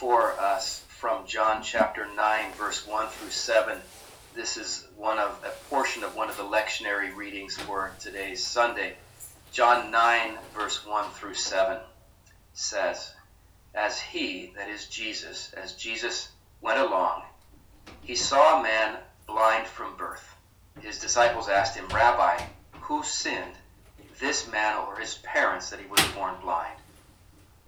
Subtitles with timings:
[0.00, 3.78] for us from John chapter 9, verse 1 through 7.
[4.34, 8.94] This is one of a portion of one of the lectionary readings for today's Sunday.
[9.52, 11.80] John 9, verse 1 through 7
[12.54, 13.12] says,
[13.74, 16.30] As he, that is Jesus, as Jesus
[16.62, 17.24] went along,
[18.00, 20.34] he saw a man blind from birth.
[20.80, 22.42] His disciples asked him, Rabbi,
[22.80, 23.52] who sinned,
[24.18, 26.79] this man or his parents, that he was born blind?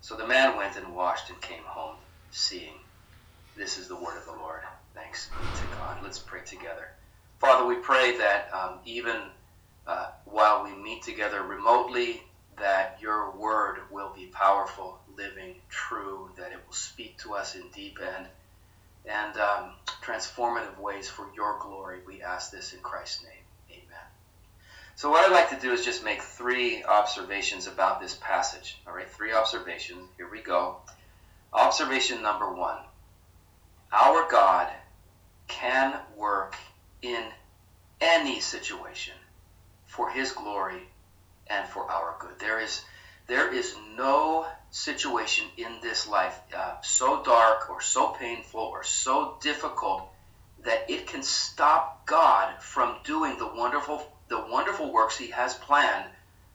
[0.00, 1.96] So the man went and washed and came home,
[2.30, 2.74] seeing.
[3.56, 4.60] This is the word of the Lord.
[4.94, 5.98] Thanks be to God.
[6.02, 6.88] Let's pray together.
[7.38, 9.16] Father, we pray that um, even
[9.86, 12.22] uh, while we meet together remotely,
[12.58, 17.62] that your word will be powerful, living, true, that it will speak to us in
[17.74, 18.26] deep and
[19.06, 22.00] and um, transformative ways for your glory.
[22.06, 23.44] We ask this in Christ's name.
[23.70, 24.06] Amen.
[25.00, 28.76] So what I'd like to do is just make three observations about this passage.
[28.86, 30.06] All right, three observations.
[30.18, 30.76] Here we go.
[31.54, 32.76] Observation number one.
[33.90, 34.70] Our God
[35.48, 36.54] can work
[37.00, 37.24] in
[38.02, 39.14] any situation
[39.86, 40.82] for his glory
[41.46, 42.38] and for our good.
[42.38, 42.82] There is
[43.26, 49.38] there is no situation in this life uh, so dark or so painful or so
[49.40, 50.02] difficult
[50.62, 56.06] that it can stop God from doing the wonderful the wonderful works He has planned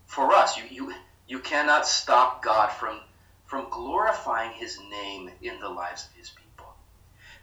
[0.07, 0.57] for us.
[0.57, 0.93] You you
[1.27, 2.99] you cannot stop God from
[3.45, 6.73] from glorifying His name in the lives of His people.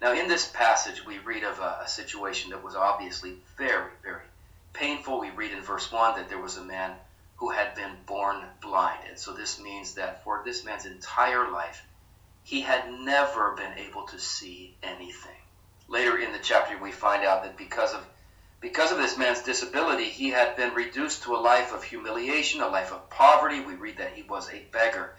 [0.00, 4.24] Now, in this passage, we read of a, a situation that was obviously very, very
[4.72, 5.20] painful.
[5.20, 6.96] We read in verse one that there was a man
[7.36, 11.84] who had been born blind, and so this means that for this man's entire life,
[12.42, 15.40] he had never been able to see anything.
[15.88, 18.04] Later in the chapter, we find out that because of
[18.62, 22.68] because of this man's disability, he had been reduced to a life of humiliation, a
[22.68, 23.60] life of poverty.
[23.60, 25.16] We read that he was a beggar.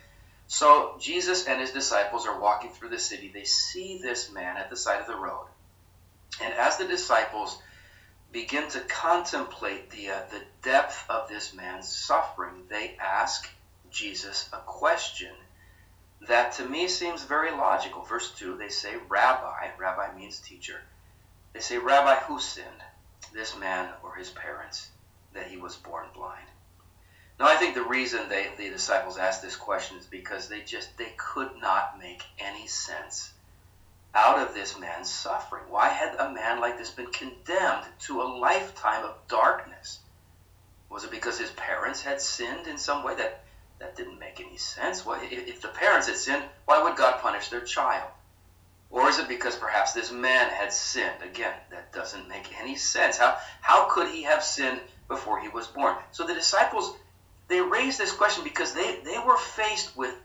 [0.47, 3.31] So Jesus and his disciples are walking through the city.
[3.33, 5.47] They see this man at the side of the road.
[6.41, 7.61] And as the disciples
[8.31, 13.49] begin to contemplate the, uh, the depth of this man's suffering, they ask
[13.91, 15.35] Jesus a question
[16.27, 18.03] that to me seems very logical.
[18.03, 20.79] Verse 2, they say, Rabbi, Rabbi means teacher.
[21.51, 22.83] They say, Rabbi, who sinned?
[23.33, 24.89] This man or his parents
[25.33, 26.47] that he was born blind?
[27.39, 30.95] Now, I think the reason they, the disciples asked this question is because they just
[30.97, 33.31] they could not make any sense
[34.15, 35.63] out of this man's suffering.
[35.67, 39.99] Why had a man like this been condemned to a lifetime of darkness?
[40.89, 43.43] Was it because his parents had sinned in some way that
[43.79, 45.05] that didn't make any sense?
[45.05, 48.09] Why, if the parents had sinned, why would God punish their child?
[48.93, 51.23] Or is it because perhaps this man had sinned?
[51.23, 53.17] Again, that doesn't make any sense.
[53.17, 55.95] How, how could he have sinned before he was born?
[56.11, 56.95] So the disciples,
[57.47, 60.15] they raised this question because they, they were faced with,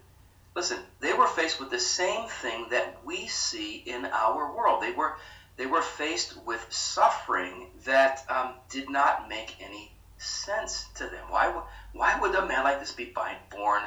[0.54, 4.82] listen, they were faced with the same thing that we see in our world.
[4.82, 5.14] They were,
[5.56, 11.24] they were faced with suffering that um, did not make any sense to them.
[11.30, 11.58] Why,
[11.94, 13.14] why would a man like this be
[13.50, 13.80] born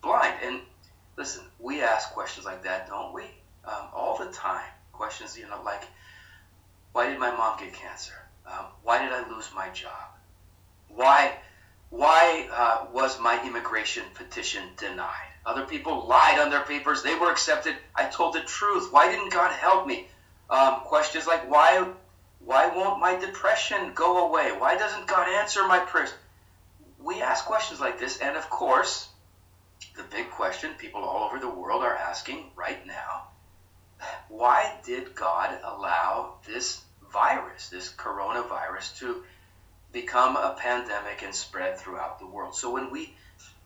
[0.00, 0.34] blind?
[0.44, 0.60] And
[1.16, 3.24] listen, we ask questions like that, don't we?
[3.68, 4.70] Um, all the time.
[4.92, 5.84] Questions, you know, like,
[6.92, 8.14] why did my mom get cancer?
[8.46, 10.08] Um, why did I lose my job?
[10.88, 11.34] Why,
[11.90, 15.28] why uh, was my immigration petition denied?
[15.46, 17.02] Other people lied on their papers.
[17.02, 17.76] They were accepted.
[17.94, 18.92] I told the truth.
[18.92, 20.08] Why didn't God help me?
[20.50, 21.86] Um, questions like, why,
[22.40, 24.50] why won't my depression go away?
[24.50, 26.12] Why doesn't God answer my prayers?
[26.98, 29.08] We ask questions like this, and of course,
[29.96, 33.27] the big question people all over the world are asking right now
[34.38, 36.80] why did God allow this
[37.12, 39.24] virus, this coronavirus, to
[39.92, 42.54] become a pandemic and spread throughout the world?
[42.54, 43.14] So when we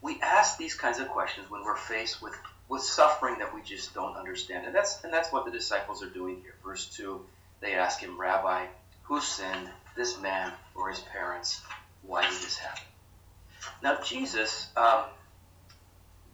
[0.00, 2.34] we ask these kinds of questions when we're faced with
[2.68, 6.08] with suffering that we just don't understand, and that's and that's what the disciples are
[6.08, 6.54] doing here.
[6.64, 7.26] Verse two,
[7.60, 8.64] they ask him, Rabbi,
[9.02, 11.60] who sinned, this man or his parents?
[12.00, 12.84] Why did this happen?
[13.82, 14.68] Now Jesus.
[14.74, 15.04] Um,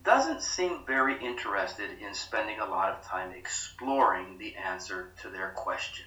[0.08, 5.50] doesn't seem very interested in spending a lot of time exploring the answer to their
[5.50, 6.06] question.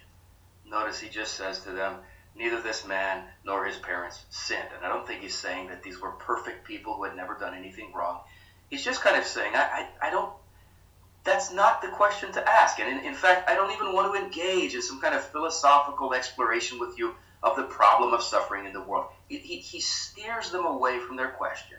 [0.66, 1.98] Notice he just says to them,
[2.34, 4.70] Neither this man nor his parents sinned.
[4.74, 7.54] And I don't think he's saying that these were perfect people who had never done
[7.54, 8.22] anything wrong.
[8.70, 10.32] He's just kind of saying, I, I, I don't
[11.22, 12.80] that's not the question to ask.
[12.80, 16.12] And in, in, fact, I don't even want to engage in some kind of philosophical
[16.12, 19.06] exploration with you of the problem of suffering in the world.
[19.28, 21.78] He, he, he steers them away from their question.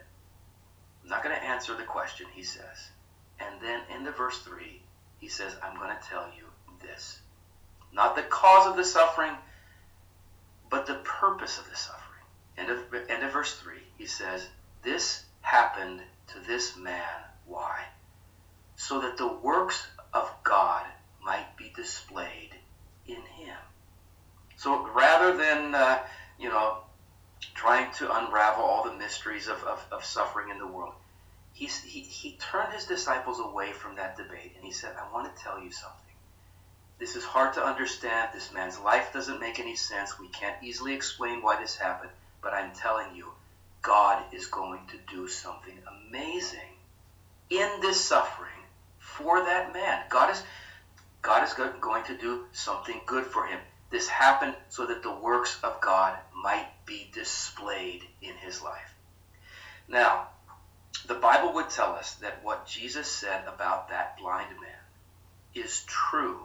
[1.04, 2.92] I'm not going to answer the question, he says.
[3.40, 4.82] And then in the verse 3,
[5.20, 6.46] he says, I'm going to tell you
[6.82, 7.20] this.
[7.94, 9.34] Not the cause of the suffering,
[10.70, 12.00] but the purpose of the suffering.
[12.58, 12.80] End of,
[13.10, 14.48] end of verse 3, he says,
[14.82, 17.24] This happened to this man.
[17.46, 17.84] Why?
[18.76, 20.86] So that the works of God
[21.24, 22.52] might be displayed
[23.08, 23.58] in him.
[24.58, 26.00] So rather than, uh,
[26.40, 26.78] you know,
[27.54, 30.94] trying to unravel all the mysteries of, of, of suffering in the world,
[31.54, 35.44] he, he turned his disciples away from that debate and he said, I want to
[35.44, 36.00] tell you something.
[37.00, 38.30] This is hard to understand.
[38.34, 40.20] This man's life doesn't make any sense.
[40.20, 42.12] We can't easily explain why this happened.
[42.42, 43.32] But I'm telling you,
[43.82, 46.60] God is going to do something amazing
[47.50, 48.50] in this suffering
[49.00, 50.04] for that man.
[50.10, 50.42] God is
[51.22, 53.60] God is going to do something good for him.
[53.90, 58.94] This happened so that the works of God might be displayed in his life.
[59.88, 60.28] Now,
[61.08, 64.84] the Bible would tell us that what Jesus said about that blind man
[65.56, 66.42] is true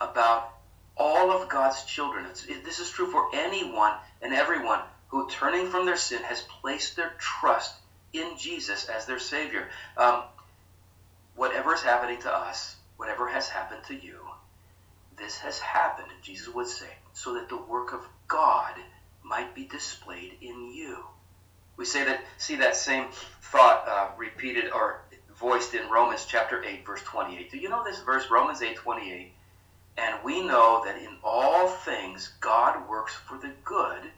[0.00, 0.50] about
[0.96, 2.24] all of God's children.
[2.48, 3.92] It, this is true for anyone
[4.22, 7.74] and everyone who, turning from their sin, has placed their trust
[8.14, 9.68] in Jesus as their Savior.
[9.96, 10.22] Um,
[11.36, 14.18] whatever is happening to us, whatever has happened to you,
[15.18, 18.74] this has happened, Jesus would say, so that the work of God
[19.28, 21.04] might be displayed in you.
[21.76, 23.06] We say that, see that same
[23.42, 25.02] thought uh, repeated or
[25.38, 27.50] voiced in Romans chapter 8, verse 28.
[27.50, 29.32] Do you know this verse, Romans 8, 28?
[29.98, 34.10] And we know that in all things God works for the good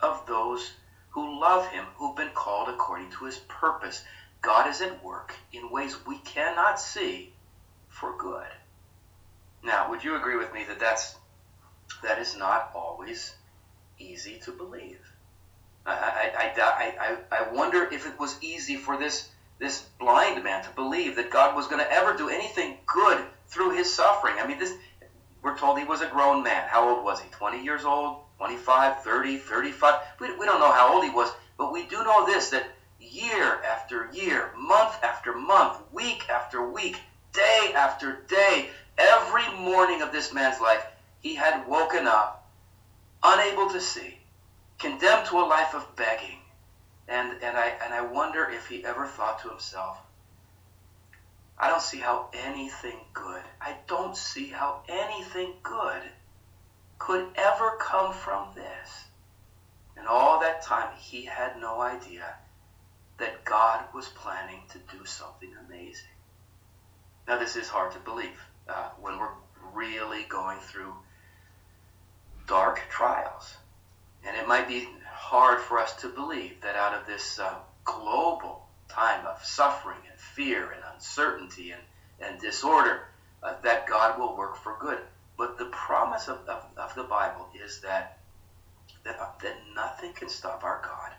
[0.00, 0.72] of those
[1.10, 4.04] who love him, who've been called according to his purpose.
[4.40, 7.32] God is at work in ways we cannot see
[7.88, 8.46] for good.
[9.62, 11.16] Now, would you agree with me that that's
[12.02, 13.34] that is not always
[13.98, 14.98] easy to believe?
[15.86, 19.28] I, I, I, I, wonder if it was easy for this,
[19.58, 23.70] this blind man to believe that God was going to ever do anything good through
[23.70, 24.34] his suffering.
[24.38, 24.74] I mean, this,
[25.42, 26.68] we're told he was a grown man.
[26.68, 27.30] How old was he?
[27.30, 28.18] 20 years old?
[28.36, 30.00] 25, 30, 35?
[30.20, 32.66] We, we don't know how old he was, but we do know this that
[33.00, 36.98] year after year, month after month, week after week,
[37.32, 38.68] day after day,
[38.98, 40.84] every morning of this man's life,
[41.20, 42.37] he had woken up
[43.34, 44.18] unable to see
[44.78, 46.38] condemned to a life of begging.
[47.08, 49.98] And, and, I, and I wonder if he ever thought to himself,
[51.58, 56.02] I don't see how anything good, I don't see how anything good
[56.98, 59.04] could ever come from this.
[59.96, 62.36] And all that time, he had no idea
[63.18, 66.14] that God was planning to do something amazing.
[67.26, 69.34] Now, this is hard to believe uh, when we're
[69.74, 70.94] really going through
[72.48, 73.56] dark trials.
[74.26, 77.54] And it might be hard for us to believe that out of this uh,
[77.84, 81.82] global time of suffering and fear and uncertainty and,
[82.20, 83.08] and disorder,
[83.42, 84.98] uh, that God will work for good.
[85.36, 88.18] But the promise of, of, of the Bible is that,
[89.04, 91.12] that, uh, that nothing can stop our God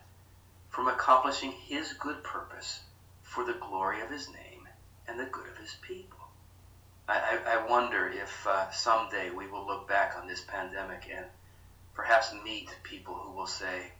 [0.70, 2.81] from accomplishing his good purpose
[3.22, 4.68] for the glory of his name
[5.07, 6.19] and the good of his people.
[7.09, 11.25] I, I, wonder if uh, someday we will look back on this pandemic and
[11.95, 13.92] perhaps meet people who will say,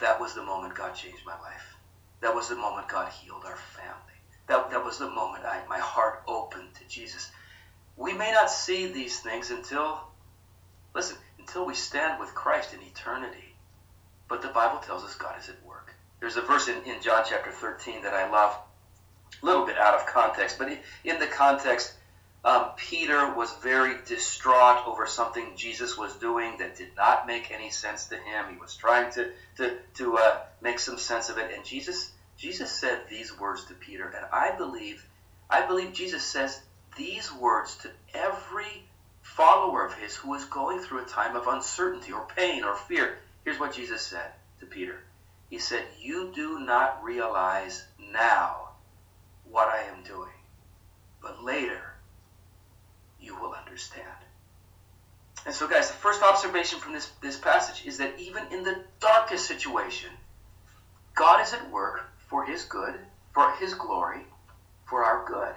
[0.00, 1.76] that was the moment God changed my life.
[2.20, 4.18] That was the moment God healed our family.
[4.48, 7.30] That, that was the moment I, my heart opened to Jesus.
[7.96, 10.00] We may not see these things until,
[10.94, 13.54] listen, until we stand with Christ in eternity.
[14.28, 15.94] But the Bible tells us God is at work.
[16.18, 18.56] There's a verse in, in John chapter 13 that I love,
[19.42, 20.68] little bit out of context, but
[21.04, 21.94] in the context,
[22.44, 27.70] um, Peter was very distraught over something Jesus was doing that did not make any
[27.70, 28.44] sense to him.
[28.50, 32.70] He was trying to to to uh, make some sense of it, and Jesus Jesus
[32.70, 35.06] said these words to Peter, and I believe
[35.48, 36.60] I believe Jesus says
[36.96, 38.84] these words to every
[39.22, 43.18] follower of his who is going through a time of uncertainty or pain or fear.
[43.44, 45.00] Here's what Jesus said to Peter.
[45.48, 48.68] He said, "You do not realize now
[49.54, 50.36] what I am doing,
[51.22, 51.94] but later."
[53.24, 54.06] you will understand.
[55.46, 58.84] And so, guys, the first observation from this, this passage is that even in the
[59.00, 60.10] darkest situation,
[61.14, 62.94] God is at work for His good,
[63.32, 64.20] for His glory,
[64.86, 65.54] for our good.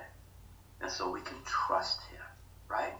[0.81, 2.21] And so we can trust Him,
[2.69, 2.93] right?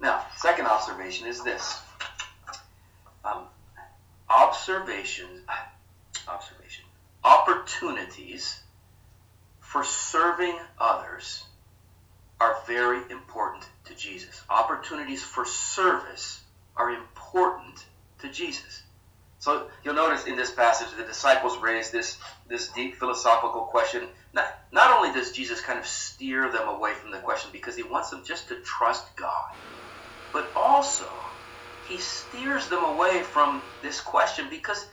[0.00, 1.80] Now, second observation is this
[3.24, 3.44] um,
[4.28, 5.26] observation,
[6.28, 6.84] observation,
[7.24, 8.60] opportunities
[9.66, 11.44] for serving others
[12.40, 14.40] are very important to Jesus.
[14.48, 16.40] Opportunities for service
[16.76, 17.84] are important
[18.20, 18.82] to Jesus.
[19.38, 22.18] So you'll notice in this passage the disciples raise this,
[22.48, 24.04] this deep philosophical question.
[24.32, 27.82] Not, not only does Jesus kind of steer them away from the question because he
[27.82, 29.50] wants them just to trust God,
[30.32, 31.10] but also
[31.80, 34.86] he steers them away from this question because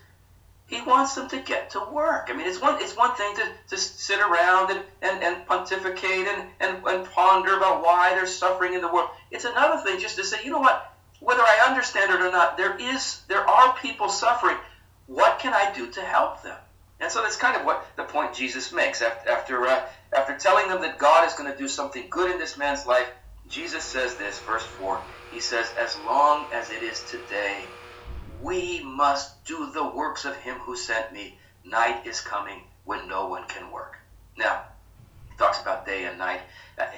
[0.74, 2.28] he wants them to get to work.
[2.30, 6.28] I mean, it's one, it's one thing to, to sit around and, and, and pontificate
[6.28, 9.10] and, and, and ponder about why there's suffering in the world.
[9.32, 12.58] It's another thing just to say, you know what, whether I understand it or not,
[12.58, 14.58] there is there are people suffering.
[15.06, 16.58] What can I do to help them?
[17.00, 19.82] And so that's kind of what the point Jesus makes after after, uh,
[20.16, 23.08] after telling them that God is going to do something good in this man's life.
[23.48, 25.06] Jesus says this, verse four.
[25.30, 27.74] He says, "As long as it is today,
[28.44, 31.40] we must do the works of Him who sent me.
[31.64, 33.98] Night is coming when no one can work."
[34.38, 34.64] Now,
[35.30, 36.42] he talks about day and night.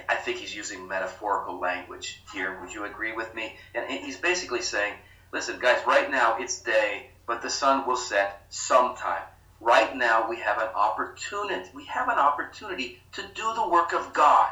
[0.08, 2.60] I think he's using metaphorical language here.
[2.60, 3.56] Would you agree with me?
[3.74, 4.94] And he's basically saying,
[5.32, 9.22] listen, guys, right now it's day, but the sun will set sometime.
[9.60, 11.70] Right now we have an opportunity.
[11.74, 14.50] We have an opportunity to do the work of God.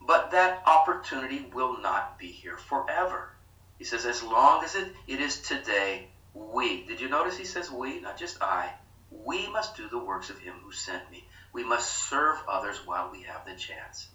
[0.00, 3.33] But that opportunity will not be here forever.
[3.78, 6.84] He says, as long as it, it is today, we.
[6.84, 8.72] Did you notice he says we, not just I?
[9.10, 11.24] We must do the works of him who sent me.
[11.52, 14.08] We must serve others while we have the chance.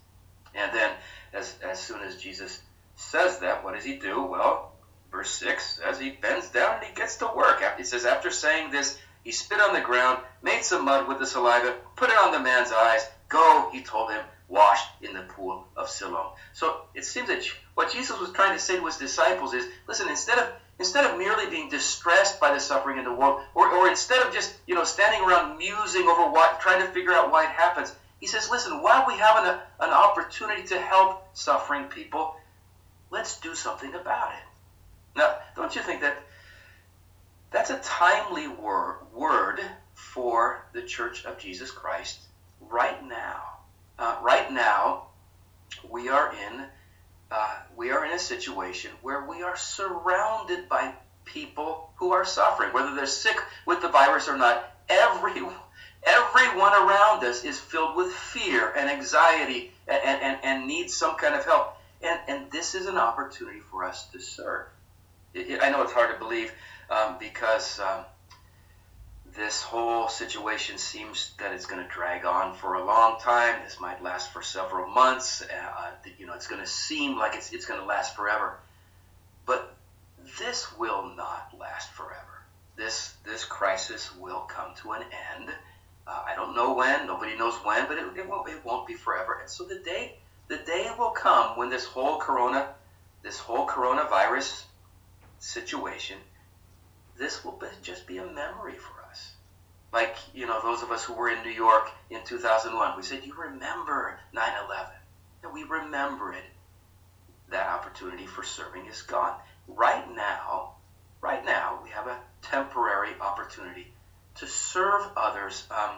[0.54, 0.90] And then,
[1.32, 2.60] as, as soon as Jesus
[2.96, 4.22] says that, what does he do?
[4.22, 4.72] Well,
[5.10, 7.62] verse 6 says he bends down and he gets to work.
[7.78, 11.26] He says, after saying this, he spit on the ground, made some mud with the
[11.26, 13.08] saliva, put it on the man's eyes.
[13.28, 16.32] Go, he told him, wash in the pool of Siloam.
[16.52, 17.42] So it seems that
[17.74, 21.18] what Jesus was trying to say to his disciples is, listen, instead of instead of
[21.18, 24.74] merely being distressed by the suffering in the world, or, or instead of just you
[24.74, 28.50] know standing around musing over what, trying to figure out why it happens, he says,
[28.50, 32.36] listen, while we have an, an opportunity to help suffering people,
[33.10, 34.44] let's do something about it.
[35.16, 36.22] Now, don't you think that
[37.50, 39.60] that's a timely word, word
[39.94, 42.20] for the Church of Jesus Christ
[42.60, 43.59] right now?
[44.00, 45.02] Uh, right now,
[45.90, 46.64] we are in
[47.30, 50.92] uh, we are in a situation where we are surrounded by
[51.26, 54.72] people who are suffering, whether they're sick with the virus or not.
[54.88, 55.34] Every
[56.02, 61.34] Everyone around us is filled with fear and anxiety and, and, and needs some kind
[61.34, 61.76] of help.
[62.00, 64.66] And, and this is an opportunity for us to serve.
[65.34, 66.52] It, it, I know it's hard to believe
[66.88, 68.04] um, because um,
[69.40, 73.62] this whole situation seems that it's going to drag on for a long time.
[73.64, 75.42] This might last for several months.
[75.42, 78.58] Uh, you know, it's going to seem like it's, it's going to last forever.
[79.46, 79.74] But
[80.38, 82.44] this will not last forever.
[82.76, 85.02] This, this crisis will come to an
[85.36, 85.50] end
[86.10, 87.06] uh, I don't know when.
[87.06, 89.38] Nobody knows when, but it, it, won't, it won't be forever.
[89.40, 90.18] And so the day
[90.48, 92.74] the day will come when this whole corona
[93.22, 94.64] this whole coronavirus
[95.38, 96.16] situation
[97.16, 98.99] this will be, just be a memory for.
[99.92, 103.24] Like you know those of us who were in New York in 2001, we said,
[103.24, 104.90] "You remember 9/11?"
[105.42, 106.44] And we remember it.
[107.48, 109.36] That opportunity for serving is gone.
[109.66, 110.74] Right now,
[111.20, 113.92] right now, we have a temporary opportunity
[114.36, 115.96] to serve others um,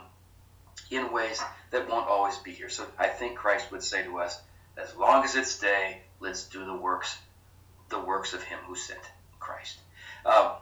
[0.91, 2.69] in ways that won't always be here.
[2.69, 4.41] So I think Christ would say to us,
[4.77, 7.19] as long as it's day, let's do the works,
[7.89, 9.01] the works of Him who sent
[9.39, 9.79] Christ.
[10.25, 10.57] Uh,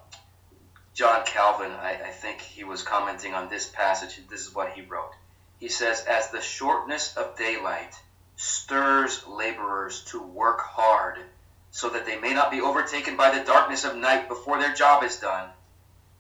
[1.00, 4.20] John Calvin, I, I think he was commenting on this passage.
[4.28, 5.14] This is what he wrote.
[5.58, 7.98] He says, "As the shortness of daylight
[8.36, 11.18] stirs laborers to work hard,
[11.70, 15.02] so that they may not be overtaken by the darkness of night before their job
[15.02, 15.48] is done.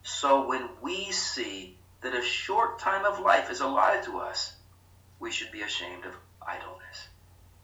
[0.02, 4.54] So when we see that a short time of life is allotted to us,
[5.18, 7.08] we should be ashamed of idleness.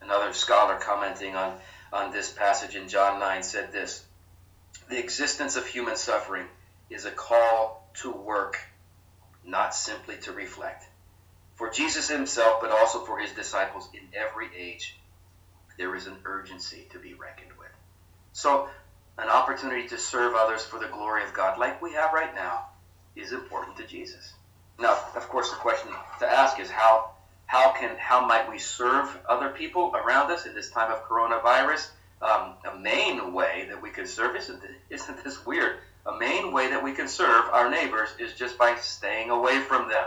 [0.03, 1.59] Another scholar commenting on,
[1.95, 4.05] on this passage in John 9 said this
[4.91, 6.47] The existence of human suffering
[6.91, 8.59] is a call to work,
[9.45, 10.85] not simply to reflect.
[11.57, 14.99] For Jesus himself, but also for his disciples in every age,
[15.79, 17.71] there is an urgency to be reckoned with.
[18.33, 18.69] So
[19.19, 22.67] an opportunity to serve others for the glory of God, like we have right now,
[23.15, 24.35] is important to Jesus.
[24.79, 27.11] Now, of course, the question to ask is how
[27.47, 31.89] how can how might we serve other people around us in this time of coronavirus?
[32.21, 35.79] Um, a main way that we can serve isn't isn't this weird?
[36.07, 39.89] A main way that we can serve our neighbors is just by staying away from
[39.89, 40.05] them,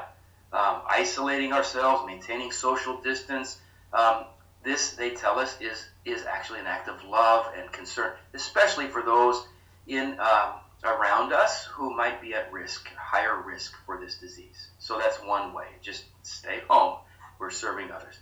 [0.54, 3.60] um, isolating ourselves, maintaining social distance,
[3.92, 4.26] um,
[4.64, 9.02] this, they tell us, is, is actually an act of love and concern, especially for
[9.02, 9.46] those
[9.88, 10.54] in um,
[10.84, 14.70] around us who might be at risk, higher risk for this disease.
[14.80, 15.68] So that's one way.
[15.82, 17.00] Just stay home.
[17.40, 18.16] We're serving others.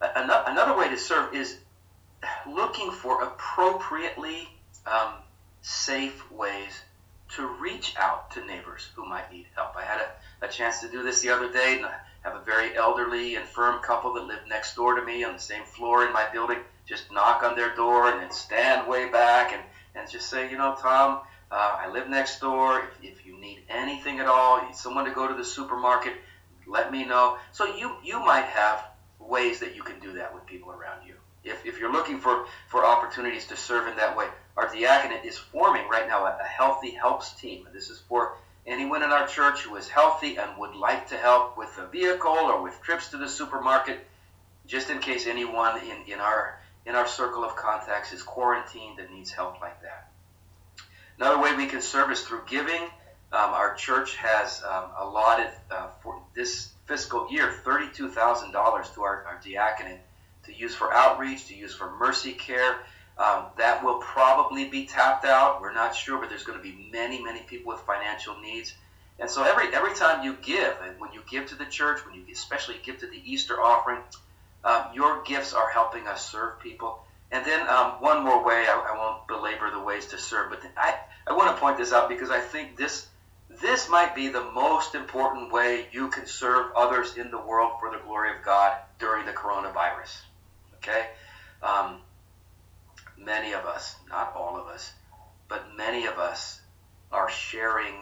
[0.00, 1.58] another way to serve is
[2.48, 4.48] looking for appropriately
[4.86, 5.14] um,
[5.62, 6.80] safe ways
[7.36, 9.76] to reach out to neighbors who might need help.
[9.76, 12.44] I had a, a chance to do this the other day, and I have a
[12.44, 16.12] very elderly, infirm couple that live next door to me on the same floor in
[16.12, 16.58] my building.
[16.86, 19.62] Just knock on their door and then stand way back and,
[19.94, 21.20] and just say, you know, Tom,
[21.50, 22.80] uh, I live next door.
[22.80, 26.14] If, if you need anything at all, need someone to go to the supermarket,
[26.66, 27.38] let me know.
[27.52, 28.84] So you, you might have
[29.18, 31.14] ways that you can do that with people around you.
[31.44, 35.38] If, if you're looking for, for opportunities to serve in that way, our diaconate is
[35.38, 37.66] forming right now a, a healthy helps team.
[37.72, 41.56] This is for anyone in our church who is healthy and would like to help
[41.56, 44.06] with a vehicle or with trips to the supermarket,
[44.66, 49.08] just in case anyone in, in our in our circle of contacts is quarantined and
[49.10, 50.10] needs help like that.
[51.18, 52.82] Another way we can serve is through giving.
[53.32, 59.40] Um, our church has um, allotted uh, for this fiscal year $32,000 to our, our
[59.44, 60.00] diaconate
[60.44, 62.80] to use for outreach, to use for mercy care.
[63.18, 65.60] Um, that will probably be tapped out.
[65.60, 68.74] We're not sure, but there's going to be many, many people with financial needs.
[69.18, 72.14] And so every every time you give, and when you give to the church, when
[72.14, 73.98] you especially give to the Easter offering,
[74.64, 77.04] um, your gifts are helping us serve people.
[77.30, 80.60] And then um, one more way, I, I, won't belabor the ways to serve, but
[80.76, 83.06] I, I want to point this out because I think this
[83.60, 87.90] this might be the most important way you can serve others in the world for
[87.90, 90.20] the glory of God during the coronavirus.
[90.76, 91.06] Okay?
[91.62, 92.00] Um,
[93.24, 94.92] many of us, not all of us,
[95.48, 96.60] but many of us
[97.10, 97.94] are sharing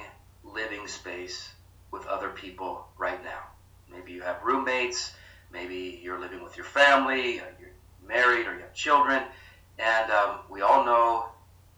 [0.44, 1.52] living space
[1.90, 3.42] with other people right now.
[3.90, 5.12] Maybe you have roommates,
[5.52, 7.70] maybe you're living with your family, you're
[8.06, 9.22] married, or you have children,
[9.78, 11.26] and um, we all know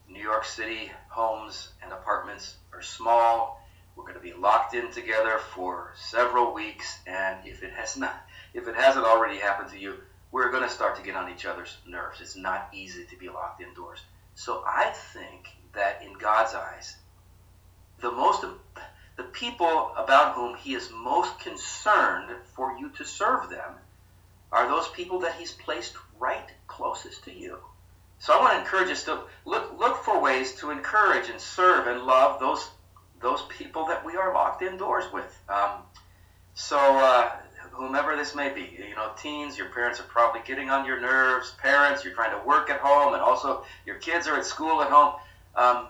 [0.09, 3.65] New York City homes and apartments are small.
[3.97, 8.27] We're going to be locked in together for several weeks, and if it has not,
[8.55, 9.95] if it hasn't already happened to you,
[10.33, 12.21] we're going to start to get on each other's nerves.
[12.21, 14.01] It's not easy to be locked indoors.
[14.35, 16.97] So I think that in God's eyes,
[18.01, 18.45] the most
[19.17, 23.75] the people about whom he is most concerned for you to serve them
[24.51, 27.59] are those people that he's placed right closest to you.
[28.19, 31.87] So I want to encourage us to look look for ways to encourage and serve
[31.87, 32.71] and love those
[33.21, 35.39] those people that we are locked indoors with.
[35.49, 35.83] Um,
[36.55, 37.33] so uh,
[37.73, 38.77] whomever this may be.
[38.79, 41.55] You know, teens, your parents are probably getting on your nerves.
[41.59, 44.91] Parents, you're trying to work at home, and also your kids are at school at
[44.91, 45.15] home.
[45.55, 45.89] Um,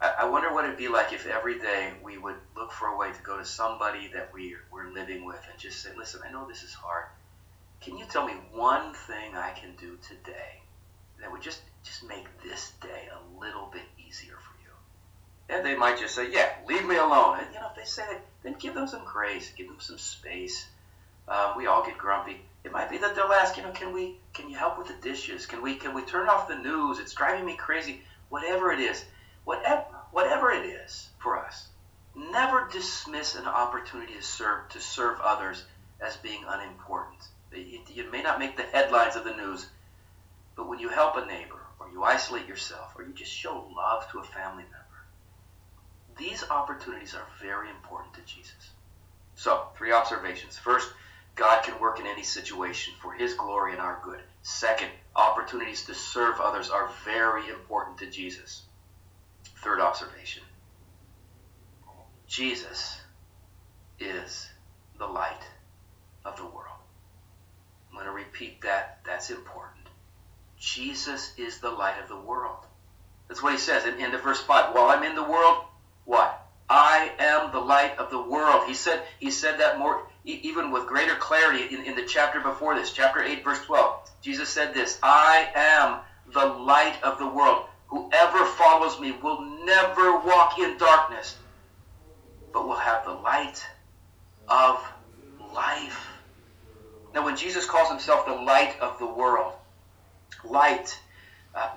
[0.00, 2.96] I, I wonder what it'd be like if every day we would look for a
[2.96, 6.30] way to go to somebody that we, we're living with and just say, listen, I
[6.30, 7.06] know this is hard.
[7.80, 10.62] Can you tell me one thing I can do today
[11.20, 15.56] that would just, just make this day a little bit easier for you?
[15.56, 17.38] And they might just say, yeah, leave me alone.
[17.38, 19.98] And, you know, if they say that, then give them some grace, give them some
[19.98, 20.66] space.
[21.28, 22.40] Um, we all get grumpy.
[22.64, 24.94] It might be that they'll ask, you know, can we, can you help with the
[25.02, 25.46] dishes?
[25.46, 26.98] Can we, can we turn off the news?
[26.98, 28.00] It's driving me crazy.
[28.28, 29.04] Whatever it is,
[29.44, 31.68] whatever, whatever it is for us,
[32.14, 35.64] never dismiss an opportunity to serve, to serve others
[36.00, 37.22] as being unimportant.
[37.52, 39.66] You may not make the headlines of the news,
[40.56, 44.10] but when you help a neighbor, or you isolate yourself, or you just show love
[44.10, 44.76] to a family member,
[46.18, 48.70] these opportunities are very important to Jesus.
[49.34, 50.56] So, three observations.
[50.56, 50.90] First,
[51.36, 54.20] God can work in any situation for His glory and our good.
[54.42, 58.62] Second, opportunities to serve others are very important to Jesus.
[59.62, 60.42] Third observation
[62.26, 62.98] Jesus
[64.00, 64.48] is
[64.98, 65.42] the light
[66.24, 66.78] of the world.
[67.88, 68.98] I'm going to repeat that.
[69.04, 69.86] That's important.
[70.58, 72.64] Jesus is the light of the world.
[73.28, 74.74] That's what he says in end of verse 5.
[74.74, 75.64] While I'm in the world,
[76.04, 76.46] what?
[76.68, 78.66] I am the light of the world.
[78.66, 82.74] He said, he said that more even with greater clarity in, in the chapter before
[82.74, 84.10] this, chapter 8, verse 12.
[84.22, 86.00] Jesus said this I am
[86.32, 87.66] the light of the world.
[87.88, 91.36] Whoever follows me will never walk in darkness,
[92.52, 93.64] but will have the light
[94.48, 94.82] of
[95.54, 96.08] life.
[97.14, 99.52] Now, when Jesus calls himself the light of the world,
[100.44, 100.98] light,
[101.54, 101.70] uh,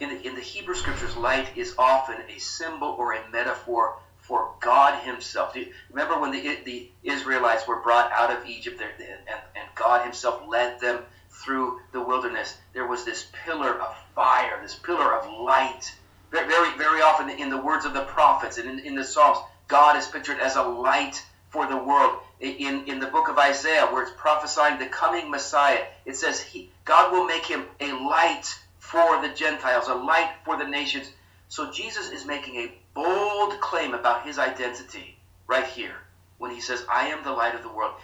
[0.00, 3.96] in, the, in the Hebrew scriptures, light is often a symbol or a metaphor
[4.30, 5.56] for God Himself.
[5.56, 9.18] You remember when the, the Israelites were brought out of Egypt and,
[9.56, 12.54] and God Himself led them through the wilderness?
[12.72, 15.92] There was this pillar of fire, this pillar of light.
[16.30, 19.96] Very, very often in the words of the prophets and in, in the Psalms, God
[19.96, 22.20] is pictured as a light for the world.
[22.38, 26.70] In, in the book of Isaiah, where it's prophesying the coming Messiah, it says he,
[26.84, 28.46] God will make him a light
[28.78, 31.10] for the Gentiles, a light for the nations.
[31.48, 35.96] So Jesus is making a bold claim about his identity right here
[36.38, 37.94] when he says, I am the light of the world.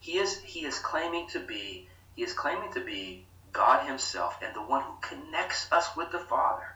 [0.00, 4.54] He is, he is claiming to be he is claiming to be God Himself and
[4.54, 6.74] the one who connects us with the Father.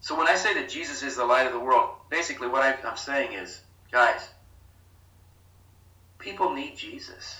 [0.00, 2.96] So when I say that Jesus is the light of the world, basically what I'm
[2.96, 4.28] saying is, guys,
[6.18, 7.36] people need Jesus.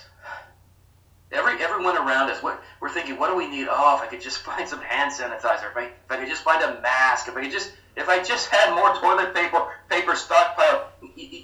[1.35, 3.67] Every everyone around us, what we're thinking, what do we need?
[3.69, 6.43] Oh, if I could just find some hand sanitizer, if I, if I could just
[6.43, 10.15] find a mask, if I could just if I just had more toilet paper paper
[10.15, 10.89] stockpile.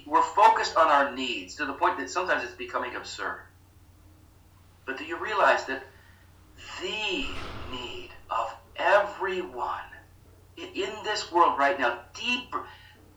[0.06, 3.40] We're focused on our needs to the point that sometimes it's becoming absurd.
[4.86, 5.84] But do you realize that
[6.82, 7.36] the
[7.70, 9.78] need of everyone
[10.56, 12.64] in this world right now, deeper,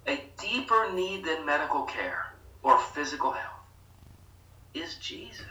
[0.07, 2.23] a deeper need than medical care
[2.63, 3.43] or physical health
[4.73, 5.45] is Jesus.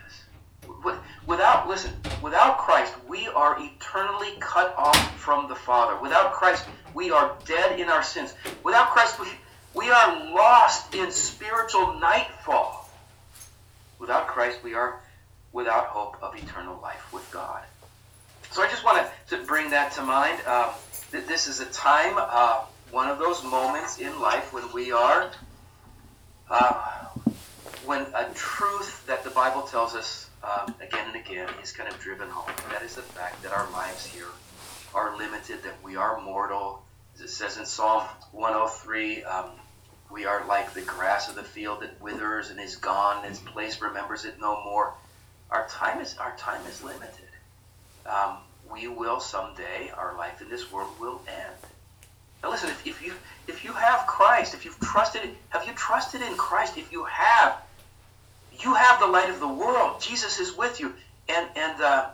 [1.26, 5.98] Without, listen, without Christ, we are eternally cut off from the Father.
[6.00, 8.34] Without Christ, we are dead in our sins.
[8.62, 9.28] Without Christ, we,
[9.74, 12.90] we are lost in spiritual nightfall.
[13.98, 15.00] Without Christ, we are
[15.52, 17.62] without hope of eternal life with God.
[18.50, 20.38] So I just want to, bring that to mind.
[20.46, 20.70] Um,
[21.10, 25.30] that this is a time, uh, one of those moments in life when we are,
[26.50, 27.06] uh,
[27.86, 31.98] when a truth that the Bible tells us um, again and again is kind of
[32.00, 32.54] driven home.
[32.70, 34.28] That is the fact that our lives here
[34.94, 36.82] are limited, that we are mortal.
[37.14, 39.50] As it says in Psalm 103, um,
[40.10, 43.24] we are like the grass of the field that withers and is gone.
[43.24, 44.94] Its place remembers it no more.
[45.50, 47.28] Our time is our time is limited.
[48.06, 48.38] Um,
[48.70, 51.56] we will someday, our life in this world will end.
[52.42, 53.14] Now listen, if, if you
[53.48, 56.76] if you have Christ, if you've trusted, have you trusted in Christ?
[56.76, 57.62] If you have,
[58.64, 60.00] you have the light of the world.
[60.00, 60.92] Jesus is with you,
[61.28, 62.10] and and uh,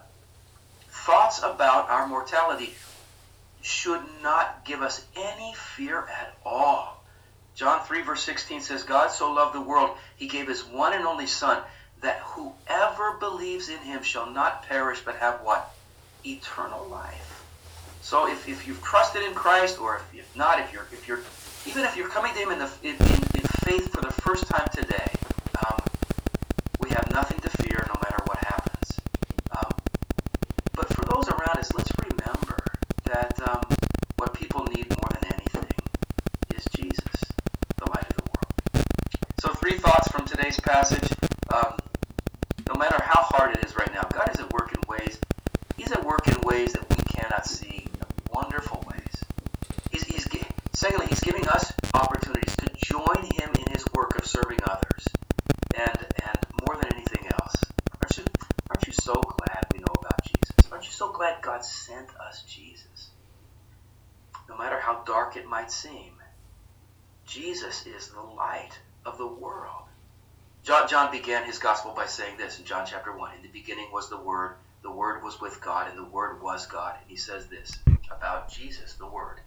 [0.88, 2.74] thoughts about our mortality
[3.62, 7.02] should not give us any fear at all.
[7.54, 11.04] John 3, verse 16 says, God so loved the world, he gave his one and
[11.04, 11.62] only Son,
[12.00, 15.70] that whoever believes in him shall not perish but have what?
[16.24, 17.44] eternal life.
[18.02, 21.20] So if, if you've trusted in Christ, or if, if not, if you're if you're
[21.66, 22.94] even if you're coming to Him in, the, in,
[23.34, 25.10] in faith for the first time today,
[25.66, 25.80] um,
[26.80, 28.98] we have nothing to fear no matter what happens.
[29.50, 29.72] Um,
[30.74, 32.56] but for those around us, let's remember
[33.04, 33.62] that um,
[34.16, 35.68] what people need more than anything
[36.56, 37.20] is Jesus,
[37.76, 38.86] the light of the world.
[39.40, 41.11] So three thoughts from today's passage.
[41.52, 41.76] Um,
[42.68, 45.18] no matter how hard it is right now, God is at work in ways
[45.76, 47.87] He's at work in ways that we cannot see,
[48.30, 49.16] wonderful ways.
[49.90, 50.28] He's, he's,
[50.72, 55.06] secondly, He's giving us opportunities to join Him in His work of serving others.
[55.76, 57.56] And, and more than anything else,
[58.00, 58.24] aren't you,
[58.68, 60.70] aren't you so glad we know about Jesus?
[60.70, 63.11] Aren't you so glad God sent us Jesus?
[64.48, 66.12] No matter how dark it might seem,
[67.26, 69.89] Jesus is the light of the world.
[70.70, 73.88] John, John began his gospel by saying this in John chapter 1 In the beginning
[73.92, 74.54] was the Word
[74.85, 76.94] the Word was with God, and the Word was God.
[77.00, 77.76] And he says this
[78.09, 79.40] about Jesus, the Word.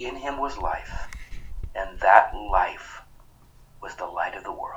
[0.00, 1.06] In him was life,
[1.76, 3.02] and that life
[3.80, 4.73] was the light of the world.